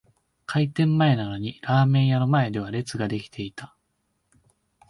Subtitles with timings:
[0.47, 3.75] 開店前なのにラーメン屋の前では列が出来ていた